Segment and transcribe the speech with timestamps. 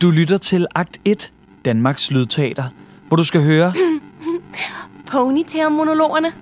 [0.00, 1.32] Du lytter til Akt 1,
[1.66, 2.64] Danmarks Lydteater,
[3.08, 3.72] hvor du skal høre
[5.10, 6.32] Ponytail-monologerne.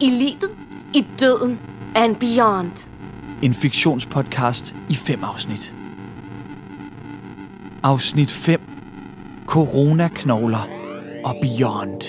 [0.00, 0.56] I livet,
[0.94, 1.60] i døden
[1.94, 2.88] and beyond.
[3.42, 5.74] en fiktionspodcast i fem afsnit.
[7.82, 8.60] Afsnit 5.
[9.46, 10.68] Coronaknogler
[11.24, 12.02] og Beyond.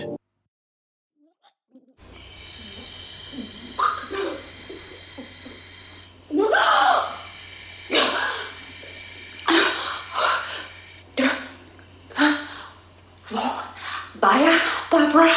[14.22, 14.59] Var jeg,
[14.92, 15.30] Barbara?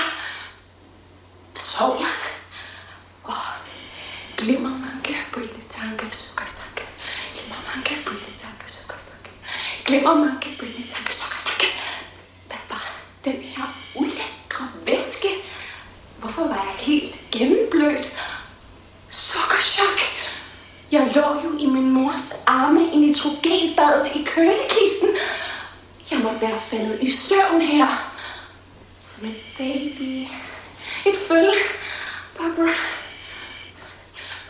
[1.56, 2.14] Sov jeg?
[3.28, 3.50] Åh,
[4.36, 6.84] glimmermanke, brilletanke, sukkerstanke.
[7.34, 9.30] Glimmermanke, brilletanke, sukkerstanke.
[9.86, 11.66] Glimmermanke, brilletanke, sukkerstanke.
[12.48, 12.84] Hvad var
[13.24, 15.28] den her ulækre væske?
[16.20, 17.14] Hvorfor var jeg helt
[17.80, 18.08] blødt.
[19.10, 19.98] Sukkerchok.
[20.92, 25.08] Jeg lå jo i min mors arme i nitrogenbadet i kølekisten.
[26.10, 28.12] Jeg måtte være faldet i søvn her.
[29.00, 30.28] Som et baby.
[31.06, 31.52] Et følge.
[32.38, 32.74] Barbara.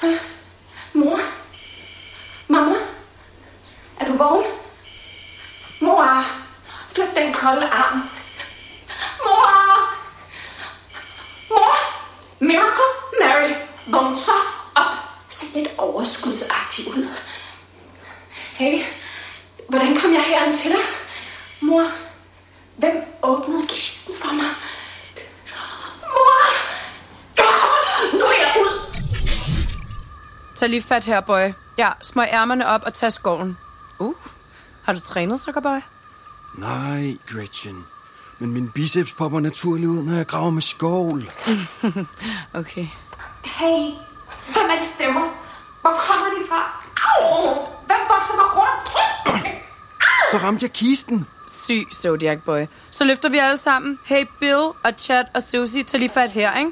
[0.01, 0.19] Hvad?
[0.93, 1.21] Mor?
[2.49, 2.77] Mamma?
[4.01, 4.51] Er du vågen?
[5.81, 6.25] Mor!
[6.95, 8.11] Flyt den kolde arm.
[9.25, 9.51] Mor!
[11.51, 11.77] Mor!
[12.39, 13.55] Miracle Mary!
[13.87, 14.31] Vågn så
[14.75, 14.87] op.
[15.29, 17.09] Se lidt overskudsagtig ud.
[18.53, 18.83] Hey,
[19.69, 20.81] hvordan kom jeg herind til dig?
[21.71, 21.91] Mor,
[22.77, 24.51] hvem åbnede kisten for mig?
[26.03, 26.43] Mor!
[28.19, 28.81] Nu er jeg ud!
[30.57, 31.53] Tag lige fat her, boy.
[31.79, 33.59] Ja, smøg ærmerne op og tag skoven.
[33.99, 34.15] Uh,
[34.83, 35.81] har du trænet, Sukkerboy?
[36.59, 37.87] Nej, Gretchen.
[38.39, 41.31] Men min biceps popper naturligt ud, når jeg graver med skovl.
[42.61, 42.87] Okay.
[43.45, 43.91] Hey,
[44.53, 45.29] hvem er de stemmer?
[45.81, 46.85] Hvor kommer de fra?
[46.97, 47.55] Au!
[47.87, 48.91] Hvem bokser mig rundt?
[50.31, 51.27] Så ramte jeg kisten.
[51.51, 52.67] Syg, Zodiac Boy.
[52.91, 53.99] Så løfter vi alle sammen.
[54.05, 56.71] Hey, Bill og Chad og Susie, tag lige fat her, ikke?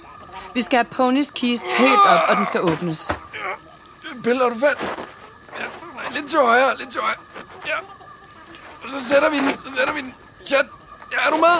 [0.54, 3.12] Vi skal have Ponys kist helt op, og den skal åbnes.
[4.22, 5.06] Bill, er du fat?
[5.58, 5.64] Ja,
[6.18, 7.16] lidt til højre, lidt til højre.
[7.66, 7.76] Ja.
[8.84, 10.14] Og så sætter vi den, så sætter vi den.
[10.46, 10.66] Chat,
[11.12, 11.56] ja, er du med?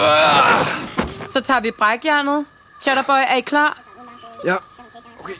[0.00, 0.66] Ah.
[1.30, 2.46] Så tager vi brækjernet.
[2.82, 3.78] Chatterboy, er I klar?
[4.44, 4.56] Ja,
[5.20, 5.34] okay.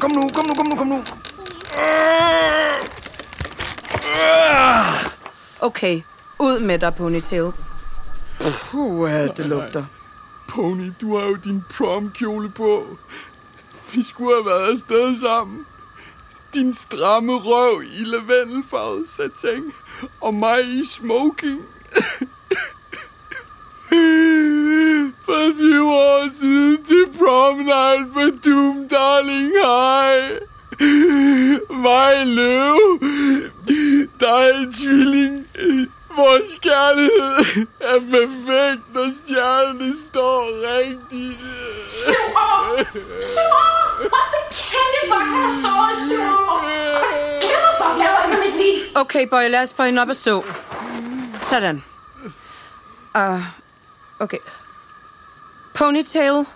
[0.00, 1.04] Kom nu, kom nu, kom nu, kom nu.
[5.60, 6.02] Okay,
[6.38, 7.52] ud med dig, Ponytail.
[8.40, 9.84] Puh, det lugter.
[10.48, 12.86] Pony, du har jo din promkjole på.
[13.92, 15.66] Vi skulle have været afsted sammen.
[16.54, 19.72] Din stramme røv i lavendelfarvet satin,
[20.20, 21.62] og mig i smoking.
[25.24, 30.38] For syv år siden til prom night for Doom Darling High.
[31.70, 32.26] Mig
[34.20, 35.46] løv, dig tvilling.
[36.16, 41.38] Vores kærlighed er perfekt, når stjernerne står rigtigt.
[41.88, 42.84] Syv år!
[43.22, 43.98] Syv år!
[44.00, 46.60] What the candy fuck har jeg sovet i syv år?
[47.40, 48.82] Hvad fuck laver jeg med mit liv?
[48.94, 50.44] Okay, boy, lad os få hende op at stå.
[51.42, 51.84] Sådan.
[53.14, 53.42] Uh,
[54.18, 54.38] okay.
[55.74, 56.46] Ponytail,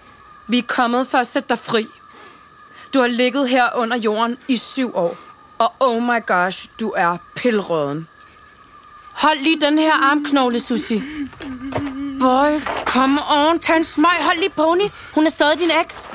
[0.46, 1.88] vi er kommet for at sætte dig fri.
[2.94, 5.29] Du har ligget her under jorden i syv år.
[5.60, 8.08] Og oh my gosh, du er pilrøden.
[9.12, 11.02] Hold lige den her armknogle, Susi.
[12.20, 14.10] Boy, come on, tag en smøg.
[14.20, 14.88] Hold lige Pony.
[15.14, 16.10] Hun er stadig din eks.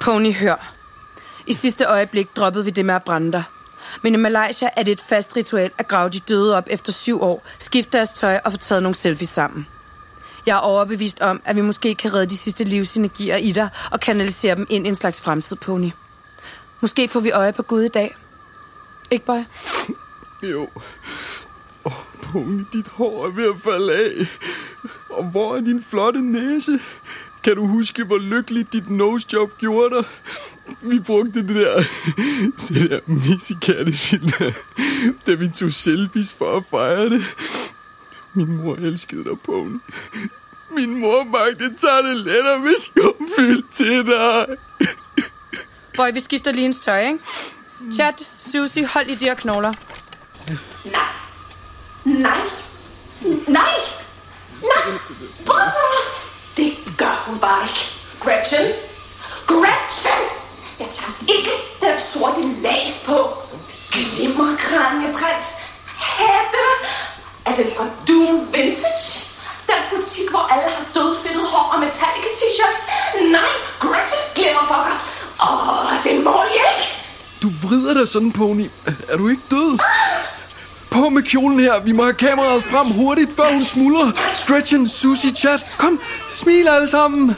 [0.00, 0.74] Pony, hør.
[1.46, 3.42] I sidste øjeblik droppede vi det med at brænde dig.
[4.02, 7.22] Men i Malaysia er det et fast ritual at grave de døde op efter syv
[7.22, 9.66] år, skifte deres tøj og få taget nogle selfies sammen.
[10.46, 14.00] Jeg er overbevist om, at vi måske kan redde de sidste livsenergier i dig og
[14.00, 15.90] kanalisere dem ind i en slags fremtid, Pony.
[16.80, 18.16] Måske får vi øje på Gud i dag.
[19.10, 19.46] Ikke, Bøje?
[20.42, 20.68] Jo.
[21.84, 21.92] Åh, oh,
[22.22, 24.26] Pony, dit hår er ved at falde af.
[25.10, 26.80] Og hvor er din flotte næse?
[27.42, 30.04] Kan du huske, hvor lykkeligt dit nosejob gjorde dig?
[30.82, 31.82] Vi brugte det der,
[32.68, 34.52] det der missikattefilter,
[35.26, 37.22] da vi tog selfies for at fejre det.
[38.34, 39.78] Min mor elskede dig, Pony.
[40.70, 44.46] Min mor bagte tarteletter med skumfyld til dig.
[45.98, 47.18] Boy, vi skifter lige hendes tøj, ikke?
[47.94, 49.72] Chat, Susie, hold i de her knogler.
[50.84, 51.00] Nej,
[52.04, 52.40] Nej.
[53.46, 53.74] Nej.
[54.62, 54.82] Nej.
[55.46, 55.98] Barbara.
[56.56, 57.80] Det gør hun bare ikke.
[58.20, 58.66] Gretchen.
[59.46, 60.22] Gretchen.
[60.78, 61.50] Jeg tager ikke
[61.80, 63.18] den sorte lags på.
[63.92, 65.46] Glimmerkranjeprint.
[65.96, 66.64] Hatte.
[67.46, 69.24] Er den fra Doom Vintage?
[69.66, 72.82] Den butik, hvor alle har dødfindet hår og Metallica t-shirts.
[73.36, 74.96] Nej, Gretchen glimmerfucker.
[75.42, 77.04] Åh, det må jeg ikke.
[77.42, 78.66] Du vrider dig sådan, Pony.
[79.08, 79.78] Er du ikke død?
[80.90, 81.80] På med kjolen her.
[81.80, 84.12] Vi må have kameraet frem hurtigt, før hun smuldrer.
[84.46, 85.66] Gretchen, Susie, chat.
[85.78, 86.00] Kom,
[86.34, 87.36] smil alle sammen.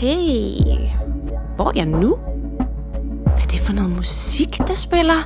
[0.00, 0.88] Hey,
[1.56, 2.16] hvor er jeg nu?
[3.22, 5.16] Hvad er det for noget musik, der spiller?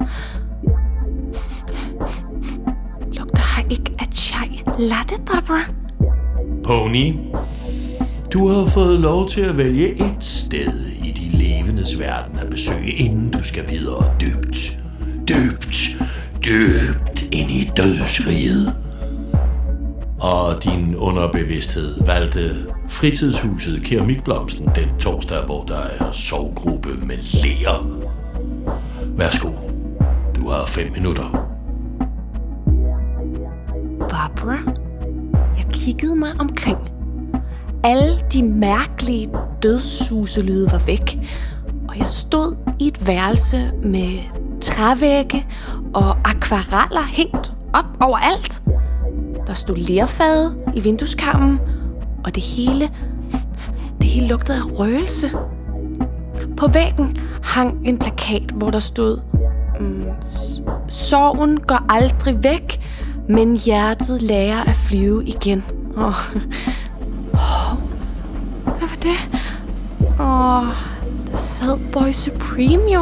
[3.13, 3.97] Lugter her ikke
[4.79, 5.65] latte, Barbara?
[6.65, 7.15] Pony,
[8.33, 12.91] du har fået lov til at vælge et sted i de levendes verden at besøge,
[12.93, 14.79] inden du skal videre dybt,
[15.29, 15.97] dybt,
[16.45, 18.75] dybt ind i dødsriget.
[20.21, 27.87] Og din underbevidsthed valgte fritidshuset Keramikblomsten den torsdag, hvor der er sovgruppe med læger.
[29.17, 29.51] Værsgo,
[30.37, 31.44] du har fem minutter.
[34.25, 34.59] Barbara,
[35.57, 36.79] jeg kiggede mig omkring.
[37.85, 39.31] Alle de mærkelige
[39.63, 41.19] dødshuselyde var væk,
[41.89, 44.19] og jeg stod i et værelse med
[44.61, 45.47] trævægge
[45.95, 48.63] og akvareller hængt op overalt.
[49.47, 51.61] Der stod lerfade i vindueskarmen,
[52.25, 52.91] og det hele,
[54.01, 55.31] det hele lugtede af røgelse.
[56.57, 59.21] På væggen hang en plakat, hvor der stod
[59.81, 60.05] mm,
[60.89, 62.74] Sorgen går aldrig væk,
[63.29, 65.65] men hjertet lærer at flyve igen.
[65.97, 66.15] Åh, oh.
[68.63, 69.17] hvad var det?
[70.21, 70.75] Åh, oh,
[71.31, 73.01] der sad Boy Supreme jo.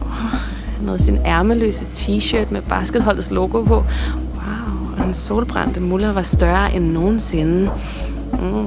[0.00, 0.30] Oh,
[0.76, 3.74] han havde sin ærmeløse t-shirt med basketholdets logo på.
[3.74, 3.84] Wow,
[4.92, 7.70] og hans solbrændte muller var større end nogensinde.
[8.32, 8.66] Mm.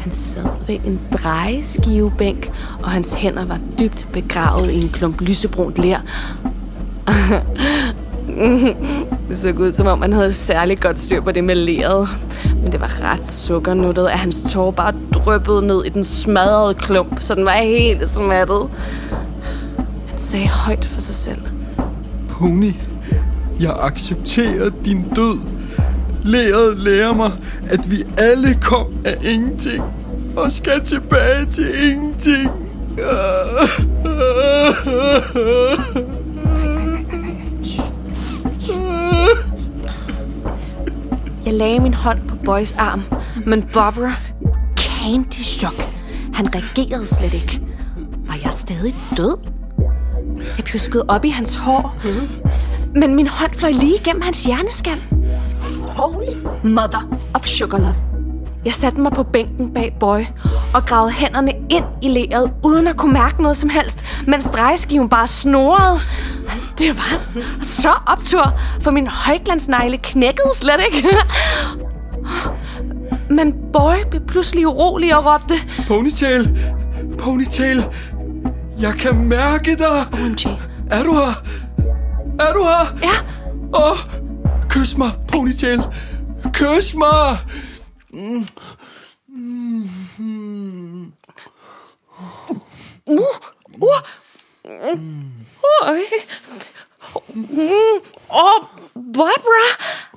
[0.00, 2.52] Han sad ved en drejeskivebænk,
[2.82, 5.98] og hans hænder var dybt begravet i en klump lysebrunt ler.
[9.28, 12.08] det så ud, som om han havde særlig godt styr på det med leret.
[12.62, 17.16] Men det var ret sukkernuttet, at hans tår bare dryppede ned i den smadrede klump,
[17.20, 18.68] så den var helt smattet.
[20.08, 21.42] Han sagde højt for sig selv.
[22.30, 22.72] Pony,
[23.60, 25.38] jeg accepterer din død.
[26.24, 27.32] Læret lærer mig,
[27.70, 29.84] at vi alle kom af ingenting
[30.36, 32.50] og skal tilbage til ingenting.
[41.52, 43.02] Jeg lagde min hånd på Boys arm,
[43.46, 44.12] men Barbara
[44.76, 45.74] candy chok.
[46.34, 47.60] Han reagerede slet ikke.
[48.26, 49.36] Var jeg stadig død?
[50.56, 51.96] Jeg pjuskede op i hans hår,
[52.94, 54.98] men min hånd fløj lige igennem hans hjerneskal.
[55.82, 56.34] Holy
[56.64, 57.94] mother of sugar love.
[58.64, 60.20] Jeg satte mig på bænken bag Boy
[60.74, 65.08] og gravede hænderne ind i leret, uden at kunne mærke noget som helst, mens drejeskiven
[65.08, 66.00] bare snorede.
[66.78, 67.20] Det var
[67.62, 71.08] så optur, for min højglansnegle knækkede slet ikke.
[73.30, 75.54] Men Boy blev pludselig urolig og råbte,
[75.88, 76.58] Ponytail,
[77.18, 77.84] Ponytail,
[78.80, 80.06] jeg kan mærke dig.
[80.12, 80.46] OMG.
[80.90, 81.42] Er du her?
[82.40, 82.98] Er du her?
[83.02, 83.16] Ja,
[83.74, 83.98] Åh, oh,
[84.68, 85.82] kys mig, Ponytail.
[86.52, 87.38] Kys mig.
[88.12, 88.42] uh,
[93.06, 93.22] uh, uh,
[98.30, 99.68] Åh, Barbara!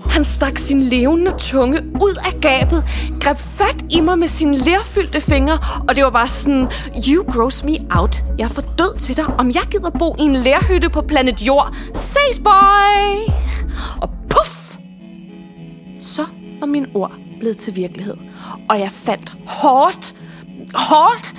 [0.10, 2.84] Han stak sin levende tunge ud af gabet,
[3.22, 6.72] greb fat i mig med sine lærfyldte fingre, og det var bare sådan,
[7.08, 8.24] you gross me out.
[8.38, 11.42] Jeg er for død til dig, om jeg gider bo i en lærhytte på planet
[11.42, 11.75] Jord.
[11.94, 13.34] Ses, boy!
[14.01, 14.75] Og puff!
[16.01, 16.25] Så
[16.60, 18.15] var mine ord blevet til virkelighed,
[18.70, 20.15] og jeg faldt hårdt,
[20.74, 21.34] hårdt,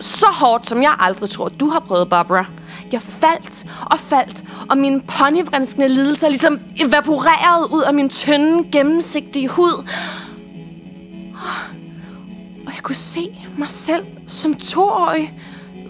[0.00, 2.44] så hårdt, som jeg aldrig tror, du har prøvet, Barbara.
[2.92, 9.48] Jeg faldt og faldt, og mine ponyvrinskende lidelser ligesom evaporerede ud af min tynde, gennemsigtige
[9.48, 9.84] hud.
[12.66, 15.34] Og jeg kunne se mig selv som toårig,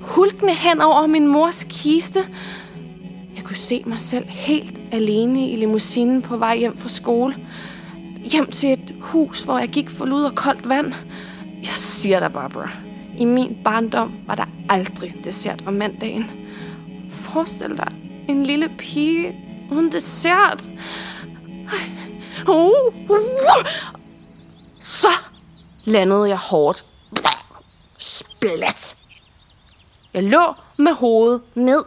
[0.01, 2.25] hulkende hen over min mors kiste.
[3.37, 7.37] Jeg kunne se mig selv helt alene i limousinen på vej hjem fra skole.
[8.17, 10.93] Hjem til et hus, hvor jeg gik for lud og koldt vand.
[11.57, 12.71] Jeg siger dig, Barbara.
[13.19, 16.31] I min barndom var der aldrig dessert om mandagen.
[17.11, 17.93] Forestil dig
[18.29, 19.35] en lille pige
[19.71, 20.63] uden dessert.
[21.73, 21.91] Ej.
[22.49, 23.19] Uh, uh.
[24.81, 25.13] Så
[25.85, 26.85] landede jeg hårdt.
[27.99, 28.97] Splat.
[30.15, 31.85] Jeg lå med hovedet ned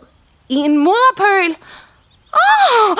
[0.49, 1.55] i en mudderpøl.
[2.33, 2.97] Oh!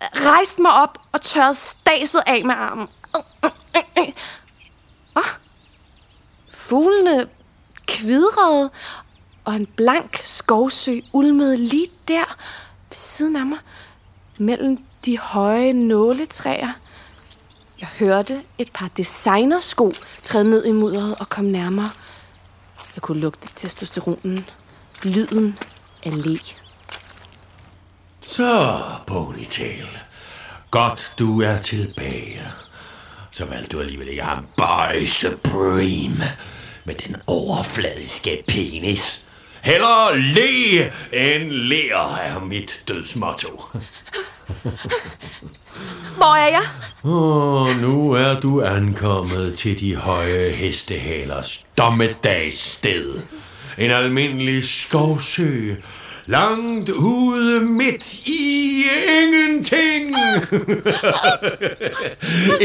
[0.00, 2.88] Rejste mig op og tørrede staset af med armen.
[5.14, 5.22] Oh.
[6.52, 7.28] Fuglene
[7.86, 8.70] kvidrede,
[9.44, 12.36] og en blank skovsø ulmede lige der
[12.88, 13.58] ved siden af mig,
[14.38, 16.72] mellem de høje nåletræer.
[17.80, 21.90] Jeg hørte et par designersko træde ned i mudderet og komme nærmere.
[22.94, 24.46] Jeg kunne lugte testosteronen.
[25.04, 25.58] Lyden
[26.02, 26.36] af læ.
[28.20, 29.88] Så, Ponytail.
[30.70, 32.40] Godt, du er tilbage.
[33.30, 36.24] Så valgte du alligevel ikke ham Boy Supreme
[36.84, 39.23] med den overfladiske penis.
[39.64, 43.62] Heller le end ler er mit dødsmotto.
[46.16, 46.62] Hvor er jeg?
[47.04, 53.20] Og nu er du ankommet til de høje hestehalers dommedagssted.
[53.78, 55.74] En almindelig skovsø,
[56.26, 58.82] langt ude midt i
[59.22, 60.10] ingenting.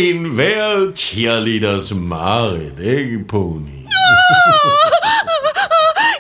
[0.06, 3.70] en hver cheerleaders mareridt, ikke pony?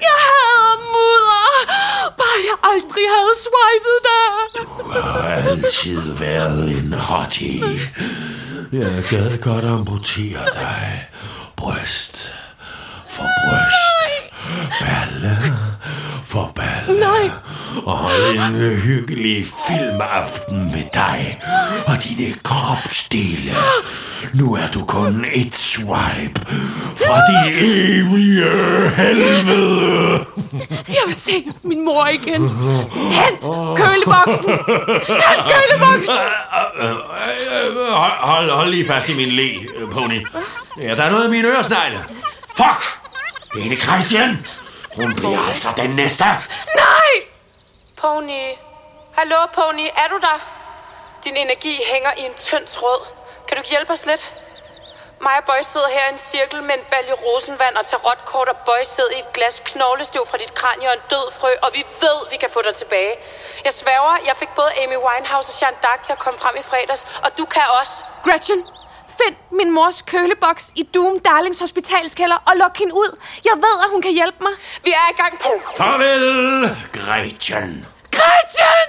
[0.07, 1.47] Jeg hader mudder.
[2.19, 4.27] Bare jeg aldrig havde swipet dig.
[4.79, 7.63] Du har altid været en hottie.
[8.71, 11.07] Jeg gad godt amputere dig.
[11.55, 12.33] Bryst
[13.09, 13.89] for bryst.
[14.81, 15.37] Balle
[16.25, 16.68] for balle.
[17.19, 17.31] Nej.
[17.85, 21.41] Og en hyggelig filmaften med dig
[21.87, 23.51] og dine kropsdele.
[24.33, 26.41] Nu er du kun et swipe
[26.97, 30.25] fra de evige helvede.
[30.87, 32.49] Jeg vil se min mor igen.
[33.11, 33.41] Hent
[33.77, 34.49] køleboksen.
[35.07, 36.15] Hent køleboksen.
[37.89, 39.49] Hold, hold, hold lige fast i min le,
[39.91, 40.25] pony.
[40.81, 41.99] Ja, der er noget i mine øresnegle.
[42.57, 42.81] Fuck!
[43.53, 44.37] Det er en Christian.
[44.95, 46.23] Hun bliver altså den næste.
[46.75, 47.13] Nej.
[48.01, 48.43] Pony.
[49.17, 49.87] Hallo, Pony.
[49.95, 50.39] Er du der?
[51.23, 53.07] Din energi hænger i en tynd tråd.
[53.47, 54.35] Kan du hjælpe os lidt?
[55.21, 58.57] Mig og Boy sidder her i en cirkel med en balje rosenvand og tarotkort, og
[58.65, 61.83] Boy sidder i et glas knoglestøv fra dit kranie og en død frø, og vi
[62.01, 63.13] ved, vi kan få dig tilbage.
[63.65, 66.63] Jeg sværger, jeg fik både Amy Winehouse og Jean Dark til at komme frem i
[66.63, 67.95] fredags, og du kan også.
[68.25, 68.61] Gretchen,
[69.21, 73.17] find min mors køleboks i Doom Darlings hospitalskælder og luk hende ud.
[73.45, 74.51] Jeg ved, at hun kan hjælpe mig.
[74.83, 75.49] Vi er i gang på.
[75.77, 77.85] Farvel, Gretchen.
[78.11, 78.87] Gretchen!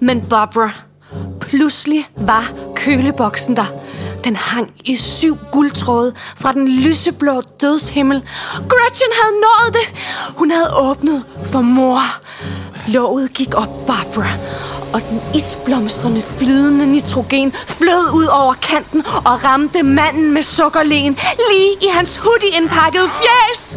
[0.00, 0.70] Men Barbara,
[1.40, 3.64] pludselig var køleboksen der.
[4.24, 8.22] Den hang i syv guldtråde fra den lyseblå dødshimmel.
[8.68, 10.00] Gretchen havde nået det.
[10.36, 12.00] Hun havde åbnet for mor.
[12.86, 14.32] Låget gik op, Barbara.
[14.94, 21.18] Og den isblomstrende flydende nitrogen flød ud over kanten og ramte manden med sukkerlen
[21.50, 23.76] lige i hans hoodie-indpakkede fjes.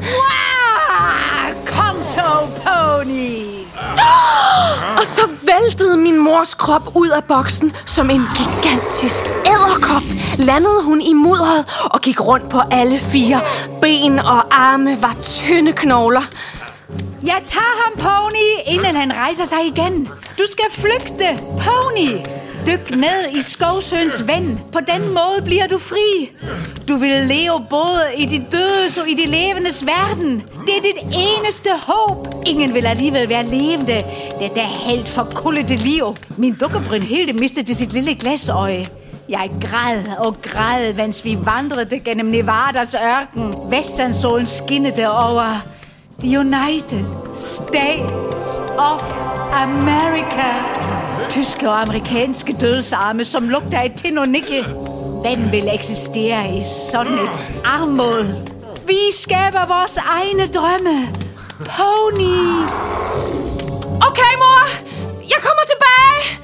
[1.65, 3.41] Kom så, pony!
[4.99, 10.03] Og så væltede min mors krop ud af boksen som en gigantisk æderkop.
[10.37, 13.41] Landede hun i mudderet og gik rundt på alle fire.
[13.81, 16.23] Ben og arme var tynde knogler.
[17.25, 20.09] Jeg tager ham, pony, inden han rejser sig igen.
[20.39, 22.09] Du skal flygte, pony.
[22.67, 24.57] Dyk ned i skovsøens vand.
[24.71, 26.31] På den måde bliver du fri.
[26.87, 30.43] Du vil leve både i de dødes og i de levendes verden.
[30.65, 32.27] Det er dit eneste håb.
[32.45, 34.03] Ingen vil alligevel være levende.
[34.39, 36.15] Det er helt forkullede liv.
[36.37, 38.87] Min dukke Brynhilde mistede sit lille glasøje.
[39.29, 43.71] Jeg græd og græd, mens vi vandrede gennem Nevadas ørken.
[43.71, 45.74] Vesternsolen skinnede over
[46.23, 47.05] United
[47.35, 48.11] States
[48.77, 49.03] of
[49.51, 50.53] America.
[51.29, 54.63] Tyske og amerikanske dødsarme, som lugter af tin og nikkel.
[55.21, 58.25] Hvem vil eksistere i sådan et armod?
[58.87, 61.07] Vi skaber vores egne drømme.
[61.57, 62.69] Pony!
[64.07, 64.67] Okay, mor.
[65.29, 66.39] Jeg kommer tilbage.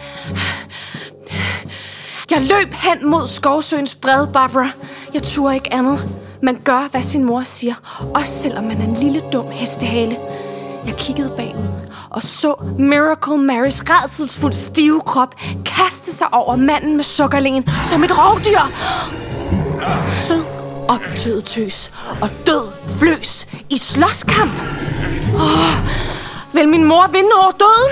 [2.32, 4.70] Jeg løb hen mod Skovsøens bred, Barbara.
[5.14, 6.21] Jeg turde ikke andet.
[6.44, 7.76] Man gør, hvad sin mor siger,
[8.16, 10.18] også selvom man er en lille dum hestehale.
[10.86, 17.04] Jeg kiggede bagud og så Miracle Marys redselsfuld stive krop kaste sig over manden med
[17.04, 18.60] sukkerlingen som et rovdyr.
[20.12, 20.44] Sød,
[20.88, 24.52] optøet tøs og død fløs i slåskamp.
[25.36, 25.76] Oh,
[26.54, 27.92] vil min mor vinde over døden?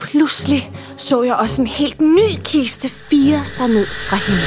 [0.00, 4.46] Pludselig så jeg også en helt ny kiste fire sig ned fra himlen.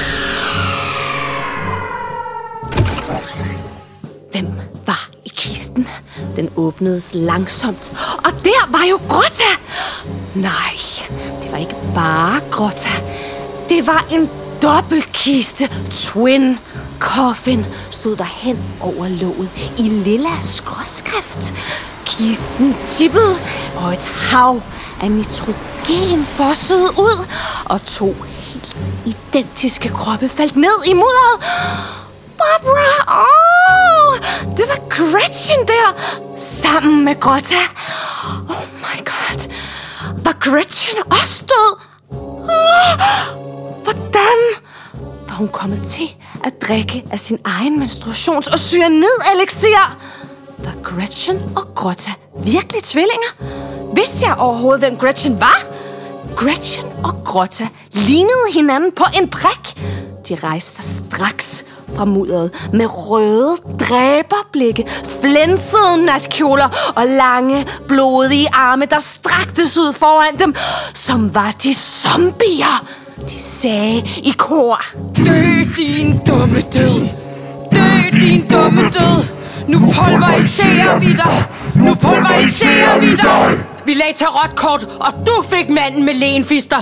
[4.32, 4.48] Hvem
[4.86, 5.88] var i kisten?
[6.36, 7.91] Den åbnedes langsomt,
[8.25, 9.51] og der var jo Grotta!
[10.36, 10.75] Nej,
[11.44, 12.89] det var ikke bare Grotta.
[13.70, 14.29] Det var en
[14.62, 15.70] dobbeltkiste.
[15.91, 16.58] Twin
[17.00, 21.53] coffin stod der hen over låget i lilla skråskrift.
[22.06, 23.36] Kisten tippede,
[23.77, 24.62] og et hav
[25.01, 25.78] af nitrogen
[26.25, 27.25] fossede ud,
[27.65, 31.39] og to helt identiske kroppe faldt ned i mudderet.
[32.38, 33.17] Barbara!
[33.25, 34.17] Oh,
[34.58, 35.88] det var Gretchen der,
[36.38, 37.55] sammen med Grotta.
[38.50, 39.51] Oh my god.
[40.24, 41.79] Var Gretchen også død?
[42.12, 44.38] Oh, hvordan
[45.27, 49.98] var hun kommet til at drikke af sin egen menstruations- og cyanid-elixir?
[50.58, 52.12] Var Gretchen og Grotta
[52.46, 53.29] virkelig tvillinger?
[53.96, 55.78] Vidste jeg overhovedet, hvem Gretchen var?
[56.36, 59.83] Gretchen og Grotta lignede hinanden på en prik.
[60.29, 64.86] De rejste sig straks fra mudderet med røde dræberblikke,
[65.21, 70.55] flænsede natkjoler og lange, blodige arme, der straktes ud foran dem,
[70.93, 72.86] som var de zombier.
[73.29, 74.81] De sagde i kor.
[75.17, 77.07] Dø, din dumme død!
[77.71, 79.25] Dø, din dumme død!
[79.67, 81.45] Nu pulveriserer vi dig!
[81.75, 83.78] Nu pulveriserer vi dig!
[83.89, 86.81] Vi lagde tarotkort, og du fik manden med lenfister.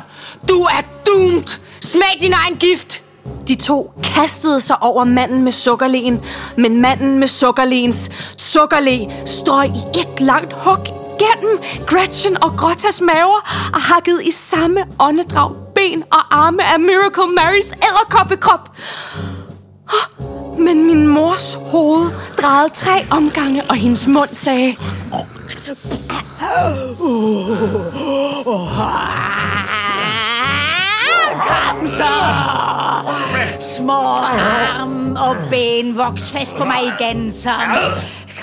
[0.49, 1.59] Du er doomed!
[1.81, 3.03] Smag din egen gift!
[3.47, 6.21] De to kastede sig over manden med sukkerlen,
[6.57, 10.77] men manden med sukkerlens sukkerle strøg i et langt hug
[11.19, 17.33] gennem Gretchen og Grottas maver og hakkede i samme åndedrag ben og arme af Miracle
[17.35, 18.69] Marys æderkoppekrop.
[20.57, 22.11] Men min mors hoved
[22.41, 24.75] drejede tre omgange, og hendes mund sagde...
[31.47, 32.13] Kom så!
[33.77, 37.61] Små arm og ben voks fast på mig igen som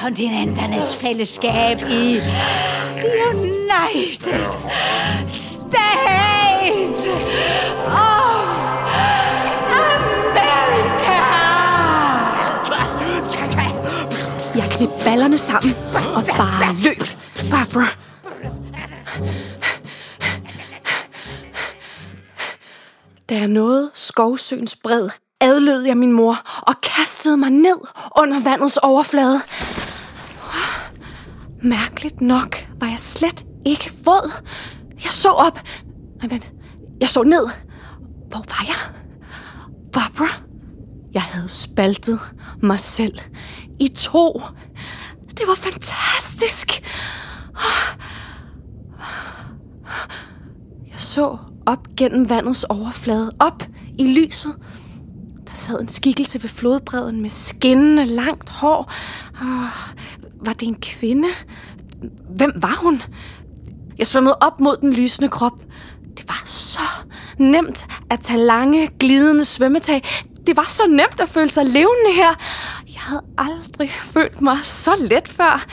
[0.01, 2.21] kontinenternes fællesskab i
[3.35, 5.59] United States
[15.14, 15.74] ballerne sammen
[16.14, 17.09] og bare løb.
[17.50, 17.87] Barbara.
[23.29, 25.09] Da jeg nåede skovsøens bred,
[25.40, 27.79] adlød jeg min mor og kastede mig ned
[28.18, 29.40] under vandets overflade.
[31.62, 34.33] Mærkeligt nok var jeg slet ikke våd.
[35.05, 35.61] Jeg så op.
[36.22, 36.53] Nej, vent.
[37.00, 37.48] Jeg så ned.
[38.29, 38.94] Hvor var jeg?
[39.92, 40.40] Barbara.
[41.12, 42.20] Jeg havde spaltet
[42.62, 43.18] mig selv
[43.81, 44.40] i to.
[45.37, 46.83] Det var fantastisk.
[50.90, 53.62] Jeg så op gennem vandets overflade, op
[53.99, 54.57] i lyset.
[55.49, 58.92] Der sad en skikkelse ved flodbredden med skinnende langt hår.
[59.42, 59.70] Oh,
[60.47, 61.29] var det en kvinde?
[62.37, 63.03] Hvem var hun?
[63.99, 65.62] Jeg svømmede op mod den lysende krop.
[66.16, 66.81] Det var så
[67.38, 70.03] nemt at tage lange, glidende svømmetag.
[70.47, 72.35] Det var så nemt at føle sig levende her.
[72.95, 75.67] Jeg havde aldrig følt mig så let før.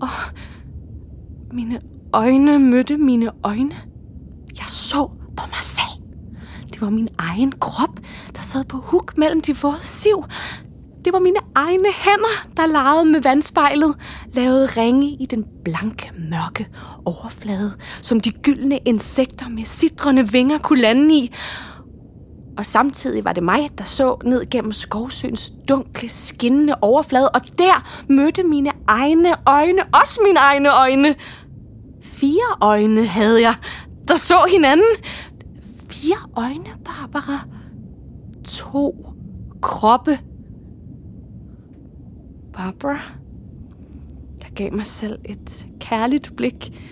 [0.00, 0.08] Og
[1.52, 1.80] mine
[2.12, 3.74] øjne mødte mine øjne.
[4.56, 6.02] Jeg så på mig selv.
[6.72, 8.00] Det var min egen krop,
[8.36, 10.24] der sad på huk mellem de våde siv.
[11.04, 13.94] Det var mine egne hænder, der legede med vandspejlet,
[14.32, 16.68] lavede ringe i den blanke, mørke
[17.04, 21.32] overflade, som de gyldne insekter med sidrende vinger kunne lande i.
[22.56, 28.04] Og samtidig var det mig, der så ned gennem skovsøens dunkle, skinnende overflade, og der
[28.08, 31.14] mødte mine egne øjne, også mine egne øjne.
[32.02, 33.54] Fire øjne havde jeg,
[34.08, 35.04] der så hinanden.
[35.88, 37.46] Fire øjne, Barbara.
[38.44, 39.06] To
[39.60, 40.18] kroppe.
[42.52, 43.00] Barbara.
[44.42, 46.82] Jeg gav mig selv et kærligt blik.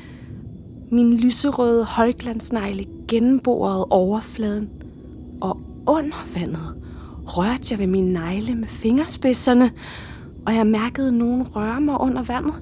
[0.92, 4.79] Min lyserøde højglansnegle gennemborede overfladen.
[5.40, 6.74] Og under vandet
[7.26, 9.70] rørte jeg ved mine negle med fingerspidserne,
[10.46, 12.54] og jeg mærkede nogen røre mig under vandet.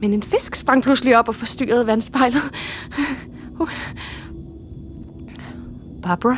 [0.00, 2.42] Men en fisk sprang pludselig op og forstyrrede vandspejlet.
[3.60, 3.68] Uh.
[6.02, 6.36] Barbara,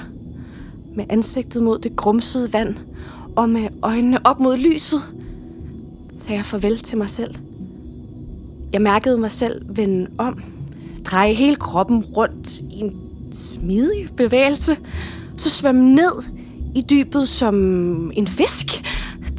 [0.95, 2.77] med ansigtet mod det grumsede vand,
[3.37, 5.03] og med øjnene op mod lyset,
[6.19, 7.35] sagde jeg farvel til mig selv.
[8.73, 10.43] Jeg mærkede mig selv vende om,
[11.05, 13.10] dreje hele kroppen rundt i en
[13.41, 14.77] smidig bevægelse,
[15.37, 16.13] så svømme ned
[16.75, 17.55] i dybet som
[18.15, 18.67] en fisk.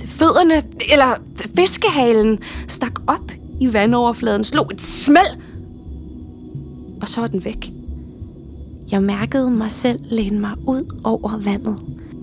[0.06, 1.16] Fødderne, eller
[1.56, 5.42] fiskehalen, stak op i vandoverfladen, slog et smæld,
[7.02, 7.72] og så var den væk.
[8.92, 11.78] Jeg mærkede mig selv læne mig ud over vandet,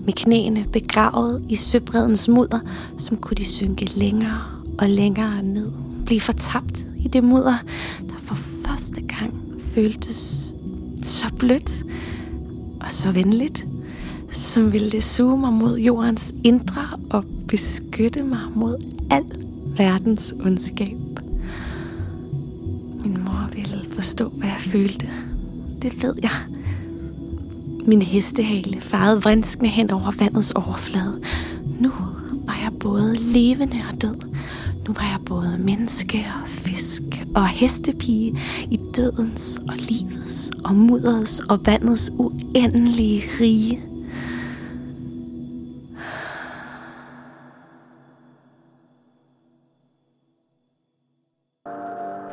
[0.05, 2.59] med knæene begravet i søbredens mudder,
[2.97, 4.41] som kunne de synke længere
[4.77, 5.71] og længere ned.
[6.05, 7.55] Blive fortabt i det mudder,
[7.99, 9.33] der for første gang
[9.73, 10.48] føltes
[11.05, 11.85] så blødt
[12.81, 13.65] og så venligt,
[14.31, 18.75] som ville det suge mig mod jordens indre og beskytte mig mod
[19.11, 19.23] al
[19.77, 20.97] verdens ondskab.
[23.03, 25.09] Min mor ville forstå, hvad jeg følte.
[25.81, 26.31] Det ved jeg.
[27.85, 31.21] Min hestehale farede vrinskende hen over vandets overflade.
[31.79, 31.91] Nu
[32.45, 34.15] var jeg både levende og død.
[34.87, 38.39] Nu var jeg både menneske og fisk og hestepige
[38.71, 43.81] i dødens og livets og mudderets og vandets uendelige rige.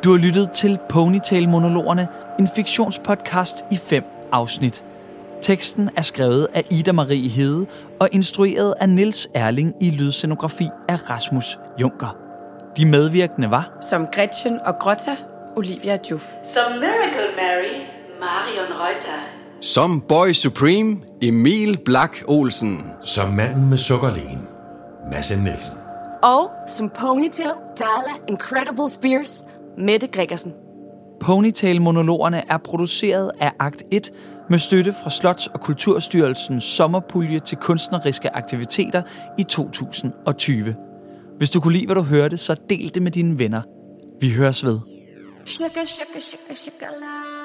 [0.03, 2.07] Du har lyttet til Ponytail-monologerne,
[2.39, 4.83] en fiktionspodcast i fem afsnit.
[5.41, 7.65] Teksten er skrevet af Ida Marie Hede
[7.99, 12.26] og instrueret af Niels Erling i lydscenografi af Rasmus Junker.
[12.77, 15.15] De medvirkende var Som Gretchen og Grotta,
[15.55, 16.33] Olivia Juf.
[16.43, 17.81] Som Miracle Mary,
[18.19, 19.19] Marion Reuter.
[19.61, 22.91] Som Boy Supreme, Emil Black Olsen.
[23.05, 24.39] Som manden med sukkerlægen,
[25.11, 25.39] Mads M.
[25.39, 25.73] Nielsen.
[26.23, 29.43] Og som Ponytail, Dala Incredible Spears,
[29.77, 30.53] Mette Gregersen.
[31.19, 34.11] Ponytail-monologerne er produceret af Akt 1
[34.49, 39.01] med støtte fra Slots- og Kulturstyrelsens sommerpulje til kunstneriske aktiviteter
[39.37, 40.75] i 2020.
[41.37, 43.61] Hvis du kunne lide, hvad du hørte, så del det med dine venner.
[44.21, 44.79] Vi høres ved.
[45.45, 47.36] Sugar, sugar, sugar, sugar, love.